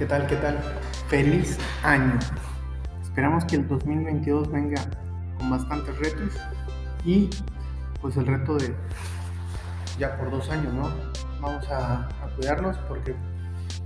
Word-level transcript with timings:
¿Qué 0.00 0.06
tal? 0.06 0.26
¿Qué 0.26 0.36
tal? 0.36 0.58
Feliz 1.08 1.58
año. 1.82 2.18
Esperamos 3.02 3.44
que 3.44 3.56
el 3.56 3.68
2022 3.68 4.50
venga 4.50 4.80
con 5.36 5.50
bastantes 5.50 5.98
retos 5.98 6.38
y 7.04 7.28
pues 8.00 8.16
el 8.16 8.26
reto 8.26 8.56
de 8.56 8.74
ya 9.98 10.16
por 10.16 10.30
dos 10.30 10.48
años, 10.48 10.72
¿no? 10.72 10.88
Vamos 11.42 11.68
a, 11.70 12.08
cuidarnos 12.34 12.78
porque 12.88 13.14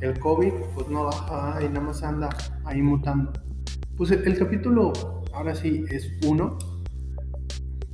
el 0.03 0.17
COVID 0.21 0.53
pues 0.77 0.89
no 0.89 1.07
baja 1.07 1.61
y 1.61 1.69
nada 1.69 1.81
más 1.81 2.01
anda 2.05 2.29
ahí 2.65 2.81
mutando. 2.81 3.33
Pues 3.97 4.13
el, 4.13 4.39
capítulo 4.39 4.93
ahora 5.33 5.53
sí 5.57 5.85
es 5.91 6.13
uno 6.25 6.59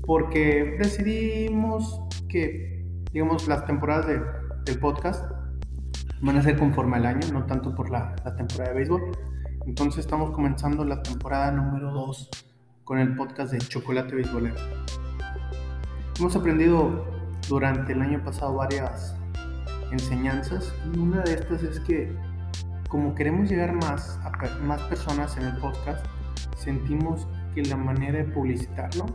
porque 0.03 0.77
decidimos 0.79 2.03
que 2.29 2.85
digamos 3.15 3.49
las 3.49 3.65
temporadas 3.65 4.09
del 4.67 4.79
podcast 4.79 5.40
van 6.23 6.37
a 6.37 6.43
ser 6.43 6.59
conforme 6.59 6.97
al 6.97 7.07
año, 7.07 7.21
no 7.33 7.45
tanto 7.47 7.75
por 7.75 7.91
la, 7.91 8.15
temporada 8.37 8.71
de 8.71 8.77
béisbol. 8.77 9.03
Entonces 9.67 10.01
estamos 10.01 10.31
comenzando 10.31 10.85
la 10.85 11.03
temporada 11.03 11.51
número 11.51 11.93
2 11.93 12.29
con 12.85 12.99
el 12.99 13.15
podcast 13.17 13.53
de 13.53 13.59
Chocolate 13.59 14.15
Béisbolero. 14.15 14.57
Hemos 16.19 16.37
aprendido 16.37 17.07
durante 17.49 17.93
el 17.93 18.03
año 18.03 18.23
pasado 18.23 18.55
varias 18.55 19.17
enseñanzas 19.93 20.75
y 20.93 20.99
una 20.99 21.23
de 21.23 21.35
estas 21.35 21.63
es 21.63 21.81
que 21.81 22.15
como 22.89 23.15
queremos 23.15 23.49
llegar 23.49 23.73
más 23.73 24.19
a 24.25 24.31
más 24.63 24.83
personas 24.83 25.37
en 25.37 25.45
el 25.45 25.57
podcast, 25.59 26.05
sentimos 26.57 27.27
que 27.55 27.63
la 27.63 27.77
manera 27.77 28.19
de 28.19 28.25
publicitarlo, 28.25 29.07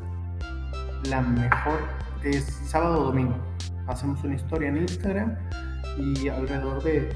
la 1.09 1.21
mejor 1.21 1.79
es 2.23 2.45
sábado 2.45 3.01
o 3.01 3.03
domingo. 3.05 3.35
Hacemos 3.87 4.23
una 4.23 4.35
historia 4.35 4.69
en 4.69 4.77
Instagram 4.77 5.35
y 5.97 6.27
alrededor 6.27 6.83
de 6.83 7.09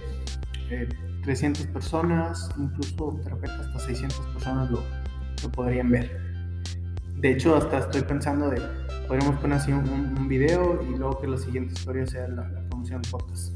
300 1.23 1.63
eh, 1.63 1.67
personas, 1.67 2.49
incluso 2.57 3.19
de 3.23 3.29
repente 3.29 3.55
hasta 3.59 3.79
600 3.79 4.19
personas 4.33 4.71
lo, 4.71 4.83
lo, 5.43 5.51
podrían 5.51 5.89
ver. 5.89 6.19
De 7.15 7.31
hecho, 7.31 7.55
hasta 7.55 7.79
estoy 7.79 8.01
pensando 8.03 8.49
de, 8.49 8.61
podríamos 9.07 9.39
poner 9.39 9.57
así 9.57 9.71
un, 9.71 9.89
un 9.89 10.27
video 10.27 10.81
y 10.81 10.97
luego 10.97 11.19
que 11.19 11.27
la 11.27 11.37
siguiente 11.37 11.73
historia 11.73 12.05
sea 12.05 12.27
la, 12.27 12.47
promoción 12.69 13.01
de 13.01 13.09
podcast. 13.09 13.53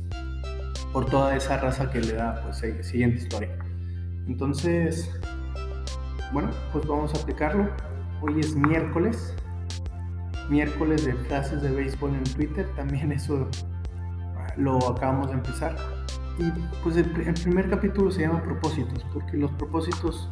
Por 0.91 1.05
toda 1.05 1.35
esa 1.35 1.57
raza 1.57 1.89
que 1.89 2.01
le 2.01 2.13
da, 2.13 2.41
pues, 2.43 2.57
siguiente 2.85 3.17
historia. 3.17 3.57
Entonces, 4.27 5.09
bueno, 6.31 6.49
pues 6.71 6.85
vamos 6.85 7.13
a 7.13 7.21
aplicarlo. 7.21 7.69
Hoy 8.21 8.39
es 8.39 8.55
miércoles. 8.55 9.35
Miércoles 10.49 11.05
de 11.05 11.13
frases 11.13 11.61
de 11.61 11.71
béisbol 11.71 12.15
en 12.15 12.23
Twitter. 12.23 12.67
También 12.75 13.11
eso 13.11 13.49
lo 14.57 14.77
acabamos 14.87 15.27
de 15.27 15.33
empezar. 15.33 15.75
Y 16.37 16.51
pues 16.83 16.97
el, 16.97 17.11
primer 17.11 17.69
capítulo 17.69 18.11
se 18.11 18.21
llama 18.21 18.41
propósitos, 18.41 19.05
porque 19.13 19.37
los 19.37 19.51
propósitos, 19.51 20.29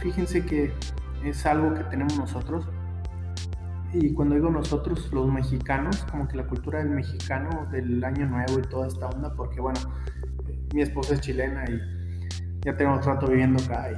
fíjense 0.00 0.44
que 0.44 0.72
es 1.24 1.46
algo 1.46 1.74
que 1.74 1.84
tenemos 1.84 2.18
nosotros. 2.18 2.68
Y 3.92 4.12
cuando 4.12 4.34
digo 4.34 4.50
nosotros, 4.50 5.10
los 5.12 5.32
mexicanos, 5.32 6.04
como 6.10 6.28
que 6.28 6.36
la 6.36 6.46
cultura 6.46 6.80
del 6.80 6.90
mexicano, 6.90 7.66
del 7.70 8.04
año 8.04 8.26
nuevo 8.26 8.58
y 8.58 8.62
toda 8.62 8.86
esta 8.86 9.08
onda, 9.08 9.34
porque 9.34 9.60
bueno, 9.60 9.80
mi 10.74 10.82
esposa 10.82 11.14
es 11.14 11.20
chilena 11.20 11.64
y 11.70 11.80
ya 12.60 12.76
tengo 12.76 12.98
rato 13.00 13.26
viviendo 13.28 13.62
acá 13.64 13.88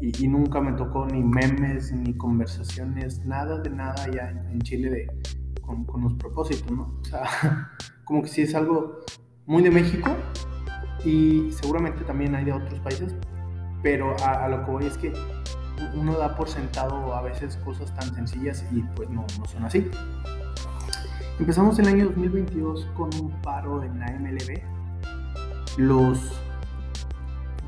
y, 0.00 0.28
nunca 0.28 0.60
me 0.60 0.72
tocó 0.72 1.06
ni 1.06 1.22
memes, 1.22 1.92
ni 1.92 2.12
conversaciones, 2.14 3.24
nada 3.24 3.58
de 3.60 3.70
nada 3.70 4.06
ya 4.12 4.28
en, 4.30 4.60
Chile 4.60 4.90
de, 4.90 5.06
con, 5.66 5.84
con, 5.84 6.02
los 6.02 6.14
propósitos, 6.14 6.70
¿no? 6.70 6.94
O 7.00 7.04
sea, 7.04 7.70
como 8.04 8.22
que 8.22 8.28
sí 8.28 8.42
es 8.42 8.54
algo 8.54 9.00
muy 9.46 9.62
de 9.62 9.70
México 9.70 10.10
y 11.04 11.50
seguramente 11.52 12.04
también 12.04 12.34
hay 12.34 12.44
de 12.44 12.52
otros 12.52 12.80
países, 12.80 13.14
pero 13.82 14.16
a, 14.24 14.48
lo 14.48 14.64
que 14.64 14.70
voy 14.70 14.86
es 14.86 14.96
que 14.98 15.12
uno 15.94 16.16
da 16.16 16.34
por 16.34 16.48
sentado 16.48 17.14
a 17.14 17.22
veces 17.22 17.56
cosas 17.58 17.94
tan 17.94 18.14
sencillas 18.14 18.64
y 18.72 18.82
pues 18.94 19.08
no, 19.10 19.26
no 19.38 19.44
son 19.46 19.64
así. 19.64 19.88
Empezamos 21.38 21.78
el 21.78 21.88
año 21.88 22.06
2022 22.06 22.86
con 22.96 23.10
un 23.20 23.30
paro 23.42 23.82
en 23.82 23.98
la 24.00 24.06
MLB. 24.06 24.58
Los 25.76 26.32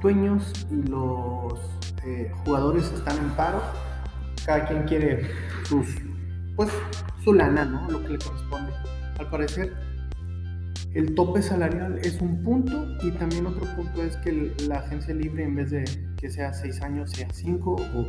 dueños 0.01 0.67
y 0.71 0.89
los 0.89 1.61
eh, 2.05 2.33
jugadores 2.45 2.91
están 2.93 3.19
en 3.19 3.31
paro. 3.33 3.61
Cada 4.47 4.65
quien 4.67 4.85
quiere 4.85 5.31
sus, 5.65 5.87
pues, 6.59 6.71
su 7.23 7.33
lana, 7.35 7.65
¿no? 7.65 7.89
Lo 7.89 8.03
que 8.03 8.09
le 8.09 8.19
corresponde. 8.19 8.73
Al 9.21 9.31
parecer, 9.31 9.73
el 10.93 11.15
tope 11.15 11.41
salarial 11.41 12.01
es 12.03 12.21
un 12.21 12.43
punto 12.43 12.85
y 13.01 13.13
también 13.13 13.47
otro 13.47 13.63
punto 13.77 14.03
es 14.03 14.17
que 14.17 14.53
la 14.67 14.79
agencia 14.79 15.15
libre 15.15 15.45
en 15.45 15.55
vez 15.55 15.71
de 15.71 15.85
que 16.17 16.29
sea 16.29 16.53
6 16.53 16.83
años 16.83 17.13
sea 17.13 17.29
5 17.33 17.71
o 17.71 18.09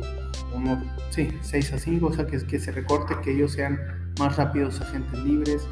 uno, 0.56 0.82
sí, 1.10 1.28
6 1.42 1.74
a 1.74 1.78
5, 1.78 2.06
o 2.06 2.12
sea 2.12 2.26
que, 2.26 2.58
se 2.58 2.72
recorte, 2.72 3.14
que 3.22 3.32
ellos 3.32 3.52
sean 3.52 3.78
más 4.18 4.36
rápidos 4.36 4.80
agentes 4.80 5.20
libres. 5.20 5.68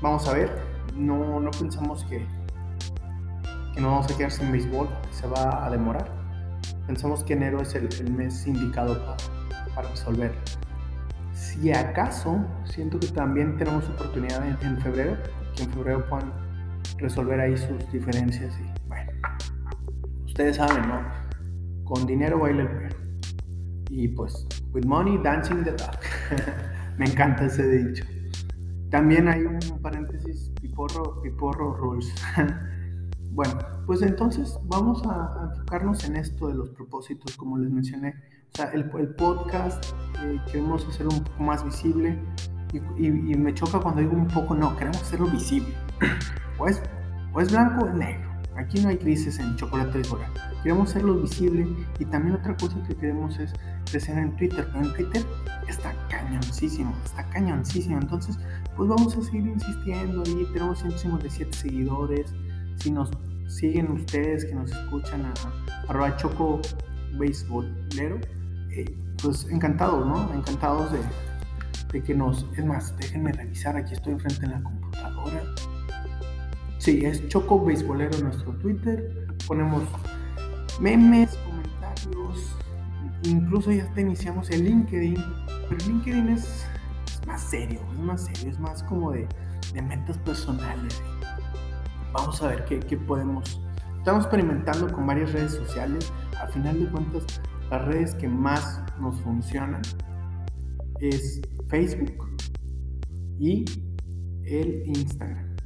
Vamos 0.00 0.26
a 0.26 0.32
ver, 0.32 0.50
no, 0.96 1.38
no 1.38 1.52
pensamos 1.52 2.04
que, 2.06 2.26
que 3.74 3.80
no 3.80 3.92
vamos 3.92 4.12
a 4.12 4.16
quedar 4.16 4.32
sin 4.32 4.50
béisbol, 4.50 4.88
se 5.12 5.28
va 5.28 5.64
a 5.64 5.70
demorar. 5.70 6.10
Pensamos 6.88 7.22
que 7.22 7.34
enero 7.34 7.62
es 7.62 7.76
el, 7.76 8.10
mes 8.10 8.44
indicado 8.44 9.16
para 9.76 9.88
resolver. 9.88 10.32
Si 11.42 11.72
acaso, 11.72 12.46
siento 12.62 13.00
que 13.00 13.08
también 13.08 13.56
tenemos 13.56 13.88
oportunidad 13.88 14.46
en 14.62 14.78
febrero 14.78 15.16
que 15.56 15.64
en 15.64 15.70
febrero 15.72 16.08
puedan 16.08 16.32
resolver 16.98 17.40
ahí 17.40 17.56
sus 17.56 17.90
diferencias 17.90 18.56
y 18.60 18.88
bueno, 18.88 19.10
ustedes 20.24 20.56
saben, 20.56 20.86
¿no? 20.86 21.02
Con 21.82 22.06
dinero 22.06 22.38
baila 22.38 22.62
el 22.62 22.68
perro. 22.68 22.96
Y 23.90 24.06
pues, 24.08 24.46
with 24.72 24.84
money 24.84 25.18
dancing 25.18 25.64
the 25.64 25.72
dog. 25.72 25.98
Me 26.96 27.06
encanta 27.06 27.46
ese 27.46 27.68
dicho. 27.68 28.04
También 28.90 29.26
hay 29.26 29.42
un 29.42 29.58
paréntesis, 29.82 30.52
piporro, 30.60 31.20
piporro 31.22 31.74
rules. 31.74 32.14
bueno, 33.32 33.58
pues 33.84 34.00
entonces 34.02 34.56
vamos 34.66 35.02
a, 35.06 35.50
enfocarnos 35.50 36.04
en 36.04 36.16
esto 36.16 36.46
de 36.46 36.54
los 36.54 36.70
propósitos, 36.70 37.36
como 37.36 37.58
les 37.58 37.70
mencioné. 37.72 38.14
O 38.54 38.58
sea, 38.58 38.66
el, 38.72 38.90
el 38.98 39.08
podcast 39.08 39.84
eh, 40.22 40.40
queremos 40.46 40.86
hacerlo 40.86 41.12
un 41.12 41.24
poco 41.24 41.42
más 41.42 41.64
visible, 41.64 42.18
y, 42.72 43.10
me 43.10 43.52
choca 43.52 43.78
cuando 43.80 44.00
digo 44.00 44.12
un 44.14 44.28
poco, 44.28 44.54
no, 44.54 44.74
queremos 44.76 45.02
hacerlo 45.02 45.26
visible. 45.26 45.74
o, 46.58 46.68
es, 46.68 46.82
o 47.32 47.40
es 47.40 47.52
blanco 47.52 47.84
o 47.84 47.88
es 47.88 47.94
negro. 47.94 48.30
Aquí 48.56 48.80
no 48.80 48.90
hay 48.90 48.98
crisis 48.98 49.38
en 49.38 49.56
chocolate 49.56 49.98
de 49.98 50.08
coral. 50.08 50.30
Queremos 50.62 50.90
hacerlo 50.90 51.14
visible 51.20 51.66
y 51.98 52.04
también 52.04 52.36
otra 52.36 52.56
cosa 52.56 52.82
que 52.86 52.94
queremos 52.94 53.38
es 53.38 53.52
crecer 53.90 54.18
en 54.18 54.36
Twitter. 54.36 54.68
Pero 54.72 54.86
en 54.86 54.94
Twitter 54.94 55.22
está 55.68 55.94
cañoncísimo, 56.08 56.94
está 57.04 57.28
cañoncísimo. 57.30 57.98
Entonces, 57.98 58.38
pues 58.76 58.88
vamos 58.88 59.16
a 59.16 59.22
seguir 59.22 59.46
insistiendo 59.46 60.22
y 60.26 60.44
tenemos 60.52 60.78
157 60.80 61.52
seguidores. 61.52 62.34
Si 62.76 62.90
nos 62.90 63.10
siguen 63.48 63.90
ustedes, 63.92 64.44
que 64.44 64.54
nos 64.54 64.70
escuchan 64.70 65.24
a, 65.26 66.04
a 66.04 66.16
Choco 66.16 66.60
Baseballero, 67.18 68.18
eh, 68.74 68.96
pues 69.22 69.46
encantados, 69.50 70.06
¿no? 70.06 70.32
Encantados 70.34 70.90
de, 70.92 72.02
que 72.02 72.14
nos... 72.14 72.46
Es 72.56 72.64
más, 72.64 72.96
déjenme 72.96 73.32
revisar, 73.32 73.76
aquí 73.76 73.94
estoy 73.94 74.14
enfrente 74.14 74.46
en 74.46 74.52
la 74.52 74.62
computadora. 74.62 75.42
Sí, 76.78 77.04
es 77.04 77.28
Choco 77.28 77.64
Beisbolero 77.64 78.18
nuestro 78.20 78.52
Twitter. 78.58 79.26
Ponemos 79.46 79.82
memes, 80.80 81.36
comentarios, 81.46 82.56
incluso 83.24 83.70
ya 83.70 83.86
te 83.94 84.00
iniciamos 84.00 84.50
el 84.50 84.64
LinkedIn, 84.64 85.22
pero 85.68 85.86
LinkedIn 85.86 86.28
es, 86.30 86.66
más 87.26 87.42
serio, 87.42 87.80
es 87.92 87.98
más 87.98 88.24
serio, 88.24 88.50
es 88.50 88.58
más 88.58 88.82
como 88.84 89.12
de, 89.12 89.28
de 89.74 89.82
metas 89.82 90.16
personales. 90.18 91.02
Vamos 92.12 92.42
a 92.42 92.48
ver 92.48 92.64
qué, 92.64 92.80
qué 92.80 92.96
podemos... 92.96 93.60
Estamos 93.98 94.24
experimentando 94.24 94.90
con 94.92 95.06
varias 95.06 95.32
redes 95.32 95.52
sociales. 95.52 96.12
Al 96.40 96.52
final 96.52 96.80
de 96.80 96.90
cuentas, 96.90 97.24
las 97.72 97.86
redes 97.86 98.14
que 98.14 98.28
más 98.28 98.82
nos 99.00 99.18
funcionan 99.22 99.80
es 101.00 101.40
Facebook 101.68 102.36
y 103.38 103.64
el 104.44 104.82
Instagram. 104.84 105.56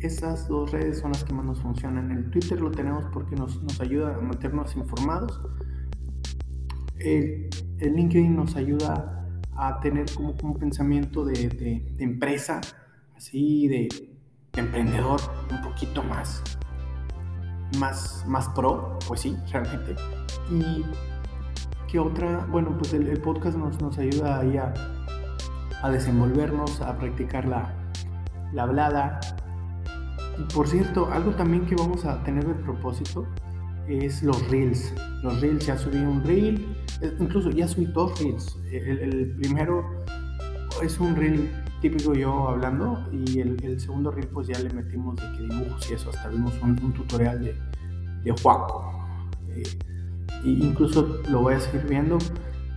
Esas 0.00 0.48
dos 0.48 0.72
redes 0.72 1.00
son 1.00 1.12
las 1.12 1.24
que 1.24 1.34
más 1.34 1.44
nos 1.44 1.60
funcionan. 1.60 2.10
El 2.10 2.30
Twitter 2.30 2.58
lo 2.58 2.70
tenemos 2.70 3.04
porque 3.12 3.36
nos, 3.36 3.60
ayuda 3.80 4.16
a 4.16 4.20
mantenernos 4.22 4.76
informados. 4.76 5.42
El, 6.98 7.50
LinkedIn 7.80 8.34
nos 8.34 8.56
ayuda 8.56 9.28
a 9.56 9.78
tener 9.80 10.06
como, 10.14 10.34
un 10.42 10.54
pensamiento 10.54 11.22
de, 11.26 11.94
empresa, 11.98 12.62
así 13.14 13.68
de, 13.68 13.88
emprendedor, 14.54 15.20
un 15.50 15.60
poquito 15.60 16.02
más, 16.02 16.42
más, 17.78 18.24
más 18.26 18.48
pro, 18.48 18.98
pues 19.06 19.20
sí, 19.20 19.36
realmente. 19.52 19.96
Y 20.50 20.82
qué 21.88 21.98
otra, 21.98 22.46
bueno, 22.50 22.76
pues 22.78 22.92
el, 22.94 23.20
podcast 23.20 23.56
nos, 23.56 23.80
nos 23.80 23.98
ayuda 23.98 24.40
ahí 24.40 24.56
a 24.56 24.74
a 25.82 25.90
desenvolvernos, 25.90 26.80
a 26.80 26.96
practicar 26.96 27.46
la, 27.46 27.72
la 28.52 28.64
hablada. 28.64 29.20
Y 30.38 30.42
por 30.52 30.68
cierto, 30.68 31.10
algo 31.12 31.32
también 31.32 31.66
que 31.66 31.74
vamos 31.74 32.04
a 32.04 32.22
tener 32.24 32.46
de 32.46 32.54
propósito 32.54 33.26
es 33.88 34.22
los 34.22 34.48
reels. 34.50 34.92
Los 35.22 35.40
reels, 35.40 35.66
ya 35.66 35.78
subí 35.78 35.98
un 35.98 36.22
reel, 36.24 36.76
eh, 37.00 37.14
incluso 37.18 37.50
ya 37.50 37.68
subí 37.68 37.86
dos 37.86 38.18
reels. 38.20 38.58
El, 38.72 39.36
primero 39.36 40.04
es 40.82 40.98
un 41.00 41.16
reel 41.16 41.50
típico 41.80 42.14
yo 42.14 42.48
hablando 42.48 43.08
y 43.12 43.40
el, 43.40 43.78
segundo 43.78 44.10
reel 44.10 44.28
pues 44.28 44.48
ya 44.48 44.58
le 44.58 44.70
metimos 44.70 45.16
de 45.16 45.22
que 45.32 45.54
dibujos 45.54 45.90
y 45.90 45.94
eso, 45.94 46.10
hasta 46.10 46.28
vimos 46.28 46.52
un, 46.62 46.92
tutorial 46.92 47.42
de, 47.42 47.54
de 48.24 48.32
Juaco. 48.42 48.92
Eh, 49.50 49.62
incluso 50.52 51.20
lo 51.28 51.42
voy 51.42 51.54
a 51.54 51.60
seguir 51.60 51.86
viendo 51.88 52.18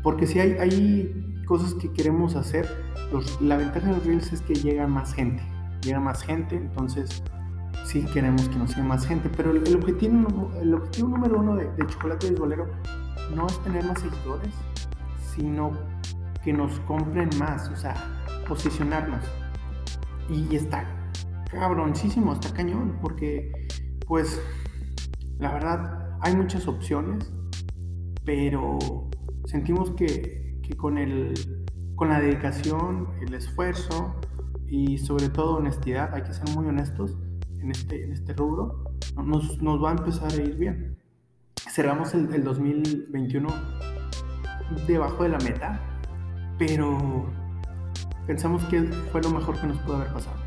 porque 0.04 0.28
si 0.28 0.40
hay, 0.40 0.54
hay 0.54 1.44
cosas 1.46 1.74
que 1.74 1.92
queremos 1.92 2.36
hacer, 2.36 2.68
la 3.42 3.58
ventaja 3.58 3.88
de 3.88 3.94
los 3.94 4.06
reels 4.06 4.34
es 4.34 4.42
que 4.42 4.54
llega 4.56 4.88
más 4.88 5.14
gente, 5.14 5.44
llega 5.82 6.00
más 6.00 6.22
gente, 6.22 6.56
entonces 6.56 7.24
sí 7.84 8.06
queremos 8.14 8.48
que 8.50 8.56
nos 8.56 8.72
siga 8.72 8.84
más 8.84 9.06
gente, 9.06 9.30
pero 9.36 9.52
el, 9.52 9.76
objetivo, 9.76 10.52
el 10.62 10.74
objetivo 10.74 11.10
número 11.10 11.40
uno 11.40 11.56
de, 11.56 11.70
Chocolate 11.88 12.32
Bolero 12.32 12.68
no 13.36 13.48
es 13.48 13.58
tener 13.64 13.84
más 13.84 14.00
seguidores, 14.00 14.54
sino 15.36 15.72
que 16.44 16.54
nos 16.54 16.80
compren 16.82 17.30
más, 17.40 17.68
o 17.70 17.76
sea, 17.76 17.96
posicionarnos. 18.48 19.22
Y 20.30 20.56
está 20.56 20.86
cabroncísimo, 21.52 22.34
está 22.34 22.54
cañón, 22.54 22.98
porque 23.02 23.52
pues 24.08 24.40
la 25.40 25.54
verdad 25.54 26.18
hay 26.22 26.36
muchas 26.36 26.68
opciones, 26.68 27.32
pero 28.26 28.78
sentimos 29.46 29.92
que, 29.92 30.60
que 30.62 30.76
con, 30.76 30.98
el, 30.98 31.34
con 31.96 32.10
la 32.10 32.20
dedicación, 32.20 33.10
el 33.22 33.34
esfuerzo 33.34 34.16
y 34.68 34.98
sobre 34.98 35.30
todo 35.30 35.58
honestidad, 35.58 36.14
hay 36.14 36.24
que 36.24 36.34
ser 36.34 36.50
muy 36.56 36.68
honestos, 36.68 37.18
en 37.62 37.72
este, 37.72 38.04
en 38.04 38.14
este 38.14 38.34
rubro, 38.34 38.84
nos, 39.24 39.62
nos 39.62 39.84
va 39.84 39.90
a 39.90 39.94
empezar 39.94 40.32
a 40.32 40.36
ir 40.36 40.56
bien. 40.56 40.98
Cerramos 41.70 42.14
el, 42.14 42.34
el 42.34 42.44
2021 42.44 43.50
debajo 44.88 45.24
de 45.24 45.30
la 45.30 45.38
meta, 45.40 45.80
pero 46.58 47.30
pensamos 48.28 48.64
que 48.66 48.84
fue 49.12 49.22
lo 49.22 49.32
mejor 49.32 49.60
que 49.60 49.68
nos 49.68 49.78
pudo 49.80 49.98
haber 49.98 50.14
pasado. 50.14 50.38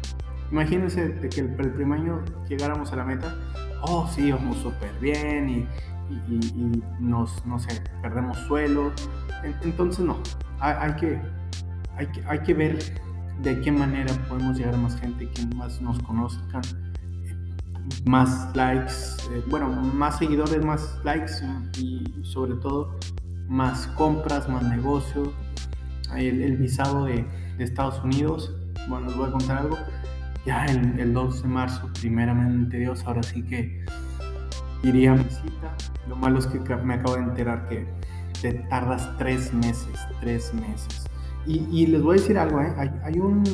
Imagínense 0.53 1.19
que 1.31 1.41
el, 1.41 1.57
el 1.59 1.73
primer 1.73 2.01
año 2.01 2.23
llegáramos 2.47 2.93
a 2.93 2.97
la 2.97 3.05
meta, 3.05 3.35
oh 3.81 4.07
sí, 4.07 4.31
vamos 4.31 4.59
súper 4.59 4.93
bien 5.01 5.49
y, 5.49 5.69
y, 6.29 6.83
nos, 7.01 7.45
no 7.47 7.59
sé, 7.59 7.83
perdemos 8.03 8.37
suelo. 8.47 8.93
Entonces 9.63 10.05
no, 10.05 10.19
hay, 10.61 10.95
que, 10.97 11.19
hay, 11.97 12.07
que, 12.09 12.23
hay 12.27 12.39
que 12.41 12.53
ver 12.53 12.79
de 13.41 13.61
qué 13.63 13.73
manera 13.73 14.13
podemos 14.29 14.59
llegar 14.59 14.75
a 14.75 14.77
más 14.77 15.01
gente, 15.01 15.27
que 15.31 15.47
más 15.57 15.81
nos 15.81 15.99
conozcan, 16.01 16.61
más 18.05 18.55
likes, 18.55 18.93
eh, 19.33 19.43
bueno, 19.49 19.71
más 19.71 20.19
seguidores, 20.19 20.63
más 20.63 21.01
likes 21.03 21.33
y 21.79 22.13
sobre 22.25 22.57
todo 22.57 22.99
más 23.49 23.87
compras, 23.89 24.51
más 24.51 24.63
negocios. 24.65 25.31
El, 26.15 26.43
el 26.43 26.59
visado 26.59 27.07
de, 27.07 27.25
de, 27.57 27.65
Estados 27.65 28.05
Unidos, 28.05 28.55
bueno, 28.87 29.07
les 29.07 29.17
voy 29.17 29.29
a 29.29 29.33
contar 29.33 29.57
algo. 29.57 29.79
Ya 30.45 30.67
el, 30.67 30.99
el 30.99 31.15
2 31.15 31.43
de 31.43 31.49
marzo, 31.49 31.89
primeramente 32.01 32.79
Dios, 32.79 33.05
ahora 33.07 33.23
sí 33.23 33.43
que 33.43 33.85
iría 34.83 35.13
a 35.13 35.17
mi 35.17 35.25
cita. 35.25 35.77
Lo 36.09 36.17
malo 36.17 36.39
es 36.39 36.47
que 36.47 36.59
me 36.77 36.95
acabo 36.95 37.15
de 37.17 37.23
enterar 37.23 37.69
que 37.69 37.87
te 38.41 38.55
tardas 38.69 39.17
tres 39.19 39.55
meses, 39.55 39.99
tres 40.21 40.53
meses. 40.55 41.07
Y, 41.47 41.67
y 41.71 41.87
les 41.87 42.03
voy 42.03 42.19
a 42.19 42.21
decir 42.21 42.39
algo, 42.39 42.61
¿eh? 42.61 42.73
hay, 42.77 42.91
hay, 43.05 43.19
un, 43.19 43.45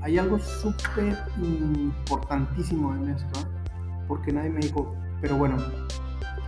hay 0.00 0.18
algo 0.18 0.38
súper 0.38 1.18
importantísimo 1.38 2.94
en 2.94 3.10
esto. 3.10 3.40
¿eh? 3.40 3.58
porque 4.08 4.32
nadie 4.32 4.50
me 4.50 4.60
dijo, 4.60 4.96
pero 5.20 5.36
bueno, 5.36 5.58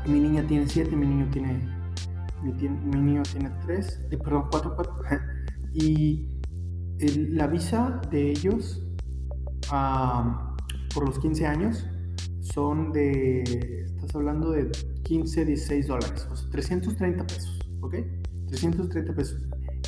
mi 0.06 0.18
niña 0.18 0.42
tiene 0.48 0.66
7, 0.66 0.96
mi 0.96 1.06
niño 1.06 1.28
tiene, 1.30 1.60
mi, 2.42 3.00
niño 3.00 3.22
tiene 3.30 3.50
3, 3.66 4.00
eh, 4.10 4.16
perdón, 4.16 4.46
4, 4.50 4.74
4. 4.74 4.94
y 5.74 6.26
la 6.98 7.46
visa 7.46 8.00
de 8.10 8.30
ellos 8.30 8.82
por 9.70 11.06
los 11.06 11.18
15 11.18 11.46
años 11.46 11.86
son 12.40 12.92
de, 12.92 13.84
estás 13.84 14.14
hablando 14.14 14.50
de 14.50 14.70
15, 15.04 15.44
16 15.44 15.86
dólares, 15.86 16.26
o 16.30 16.36
sea, 16.36 16.50
330 16.50 17.26
pesos, 17.26 17.60
¿ok? 17.80 17.94
330 18.48 19.14
pesos. 19.14 19.40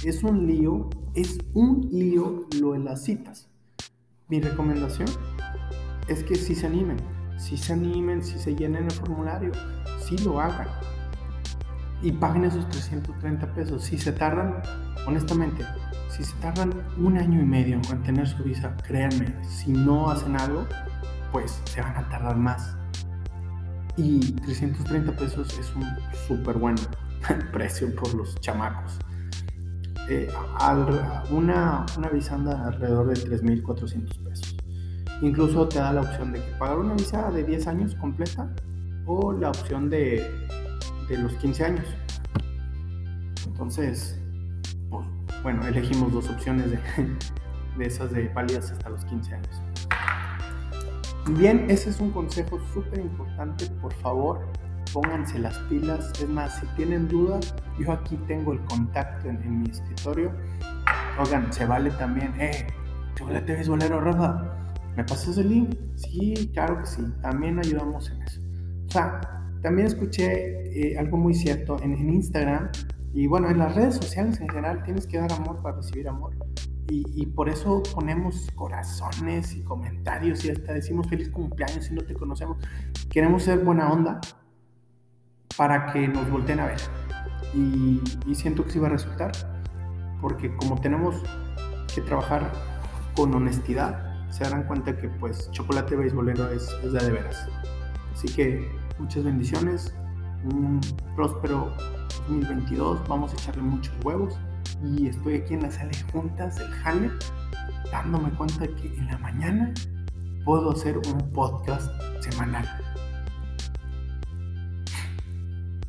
Es 0.05 0.23
un 0.23 0.47
lío, 0.47 0.89
es 1.15 1.39
un 1.55 1.89
lío 1.91 2.47
lo 2.61 2.73
de 2.73 2.81
las 2.81 3.05
citas. 3.05 3.49
Mi 4.29 4.41
recomendación 4.41 5.09
es 6.09 6.23
que 6.25 6.37
si 6.37 6.55
se 6.55 6.67
animen, 6.67 6.97
si 7.37 7.57
se 7.57 7.73
animen, 7.73 8.23
si 8.23 8.39
se 8.39 8.55
llenen 8.55 8.85
el 8.85 8.91
formulario, 8.91 9.53
si 10.01 10.17
lo 10.19 10.41
hagan. 10.41 10.69
Y 12.03 12.13
paguen 12.13 12.45
esos 12.45 12.69
330 12.69 13.55
pesos. 13.55 13.85
Si 13.85 13.97
se 13.97 14.13
tardan, 14.13 14.63
honestamente, 15.07 15.65
si 16.13 16.23
se 16.25 16.35
tardan 16.37 16.73
un 16.99 17.17
año 17.17 17.41
y 17.41 17.45
medio 17.45 17.81
en 17.91 18.03
tener 18.03 18.29
su 18.29 18.43
visa, 18.45 18.77
créanme, 18.87 19.35
si 19.49 19.73
no 19.73 20.11
hacen 20.11 20.37
algo, 20.39 20.67
pues 21.33 21.63
se 21.65 21.81
van 21.81 21.97
a 21.97 22.09
tardar 22.11 22.37
más. 22.37 22.77
Y 23.97 24.33
330 24.33 25.17
pesos 25.17 25.59
es 25.59 25.75
un 25.75 25.85
súper 26.29 26.59
buen 26.59 26.77
precio 27.53 27.95
por 27.97 28.13
los 28.15 28.39
chamacos. 28.41 28.99
Eh, 30.11 30.31
una, 31.31 31.87
una 31.97 32.09
visa 32.11 32.35
anda 32.35 32.67
alrededor 32.67 33.07
de 33.07 33.15
3.400 33.15 34.25
pesos. 34.25 34.57
Incluso 35.23 35.67
te 35.69 35.79
da 35.79 35.95
la 35.95 36.03
opción 36.03 36.33
de 36.33 36.41
que 36.45 36.53
pagar 36.59 36.79
una 36.79 36.95
visa 36.95 37.31
de 37.31 37.43
10 37.43 37.67
años 37.69 37.95
completa 37.95 38.53
o 39.07 39.33
la 39.33 39.49
opción 39.49 39.89
de, 39.89 40.31
de 41.09 41.19
los 41.19 41.33
15 41.37 41.65
años. 41.65 41.87
Entonces, 43.47 44.22
bueno, 45.43 45.67
elegimos 45.67 46.13
dos 46.13 46.29
opciones 46.29 46.71
de, 46.71 46.79
de 47.79 47.87
esas 47.87 48.13
de 48.13 48.29
válidas 48.29 48.71
hasta 48.71 48.89
los 48.89 49.05
15 49.05 49.35
años. 49.35 49.63
Bien, 51.31 51.67
ese 51.69 51.91
es 51.91 52.01
un 52.01 52.11
consejo 52.11 52.61
súper 52.75 53.01
importante. 53.01 53.67
Por 53.81 53.93
favor, 53.95 54.41
pónganse 54.93 55.39
las 55.39 55.59
pilas. 55.61 56.13
Es 56.21 56.29
más, 56.29 56.59
si 56.59 56.67
tienen 56.77 57.09
dudas, 57.09 57.55
yo 57.79 57.93
aquí 57.93 58.17
tengo 58.27 58.53
el 58.53 58.61
contacto 58.65 59.29
en, 59.29 59.63
mi 59.63 59.71
escritorio. 59.71 60.33
Oigan, 61.21 61.53
se 61.53 61.67
vale 61.67 61.91
también, 61.93 62.33
eh, 62.41 62.67
chocolate 63.15 63.63
bolero 63.69 64.01
Rafa 64.01 64.59
¿Me 64.97 65.05
pasas 65.05 65.39
el 65.39 65.49
link? 65.49 65.75
Sí, 65.97 66.51
claro 66.53 66.81
que 66.81 66.87
sí. 66.87 67.03
También 67.23 67.59
ayudamos 67.59 68.11
en 68.11 68.23
eso. 68.23 68.41
O 68.89 68.91
sea, 68.91 69.21
también 69.63 69.87
escuché 69.87 70.93
eh, 70.93 70.99
algo 70.99 71.17
muy 71.17 71.35
cierto 71.35 71.77
en, 71.83 71.97
Instagram 72.13 72.71
y 73.15 73.27
bueno, 73.27 73.51
en 73.51 73.59
las 73.59 73.75
redes 73.75 73.97
sociales 73.97 74.41
en 74.41 74.49
general 74.49 74.83
tienes 74.85 75.07
que 75.07 75.19
dar 75.19 75.33
amor 75.33 75.61
para 75.63 75.77
recibir 75.77 76.09
amor. 76.09 76.35
Y, 76.89 77.25
por 77.27 77.49
eso 77.49 77.83
ponemos 77.95 78.51
corazones 78.55 79.55
y 79.55 79.63
comentarios 79.63 80.45
y 80.45 80.51
hasta 80.51 80.75
decimos 80.75 81.09
feliz 81.09 81.31
cumpleaños 81.31 81.87
si 81.87 81.95
no 81.95 82.03
te 82.03 82.13
conocemos. 82.13 82.59
Queremos 83.09 83.45
ser 83.45 83.61
buena 83.61 83.91
onda 83.91 84.21
para 85.57 85.91
que 85.91 86.07
nos 86.07 86.31
volteen 86.31 86.61
a 86.61 86.67
ver. 86.67 86.81
Y, 87.55 88.03
y 88.27 88.35
siento 88.35 88.65
que 88.65 88.73
sí 88.73 88.79
va 88.79 88.89
a 88.89 88.91
resultar, 88.91 89.33
porque 90.21 90.55
como 90.57 90.79
tenemos 90.83 91.23
que 91.95 92.03
trabajar 92.03 92.53
con 93.17 93.35
honestidad, 93.35 94.29
se 94.31 94.45
darán 94.45 94.65
cuenta 94.65 94.97
que 94.97 95.09
pues 95.09 95.51
chocolate 95.51 95.97
beisbolero 95.97 96.51
es, 96.51 96.69
es 96.85 96.93
de 96.93 97.11
veras. 97.11 97.49
Así 98.13 98.29
que 98.29 98.71
muchas 98.99 99.25
bendiciones, 99.25 99.95
un 100.53 100.81
próspero 101.15 101.75
2022, 102.29 103.09
vamos 103.09 103.33
a 103.33 103.35
echarle 103.35 103.63
muchos 103.63 103.95
huevos 104.05 104.39
y 104.85 105.09
estoy 105.09 105.37
aquí 105.37 105.55
en 105.55 105.63
la 105.63 105.71
sala 105.71 105.91
de 105.91 106.13
juntas 106.13 106.57
del 106.57 106.69
Jale 106.69 107.11
dándome 107.91 108.31
cuenta 108.31 108.67
que 108.67 108.87
en 108.87 109.07
la 109.07 109.19
mañana 109.19 109.73
puedo 110.45 110.73
hacer 110.73 110.97
un 110.99 111.31
podcast 111.33 111.91
semanal. 112.21 112.67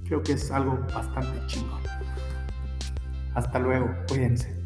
Creo 0.05 0.21
que 0.21 0.33
es 0.33 0.51
algo 0.51 0.77
bastante 0.93 1.47
chingón. 1.47 1.81
Hasta 3.33 3.57
luego, 3.57 3.89
cuídense. 4.07 4.62